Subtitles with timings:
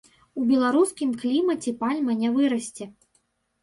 [0.39, 2.93] У беларускім клімаце пальма не вырасце.